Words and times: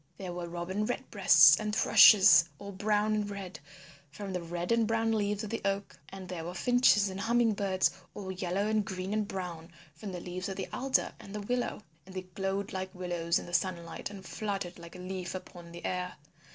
There 0.17 0.33
were 0.33 0.49
Robin 0.49 0.83
Red 0.83 1.11
breasts 1.11 1.59
and 1.59 1.75
Thrushes 1.75 2.45
all 2.57 2.71
brown 2.71 3.13
and 3.13 3.29
red, 3.29 3.59
from 4.09 4.33
the 4.33 4.41
red 4.41 4.71
and 4.71 4.87
brown 4.87 5.11
leaves 5.11 5.43
of 5.43 5.51
the 5.51 5.61
Oak. 5.63 5.99
And 6.09 6.27
there 6.27 6.43
were 6.43 6.55
Finches 6.55 7.07
and 7.07 7.19
Humming 7.21 7.53
birds 7.53 7.91
all 8.15 8.31
yellow 8.31 8.65
and 8.67 8.83
green 8.83 9.13
and 9.13 9.27
brown 9.27 9.71
from 9.93 10.11
the 10.11 10.19
leaves 10.19 10.49
of 10.49 10.55
the 10.55 10.67
Alder 10.73 11.13
and 11.19 11.35
the 11.35 11.41
Willow, 11.41 11.83
and 12.07 12.15
they 12.15 12.23
glowed 12.23 12.73
like 12.73 12.95
willows 12.95 13.37
in 13.37 13.45
the 13.45 13.53
sunlight 13.53 14.09
and 14.09 14.25
fluttered 14.25 14.79
like 14.79 14.95
a 14.95 14.97
leaf 14.97 15.35
upon 15.35 15.71
the 15.71 15.85
air. 15.85 16.15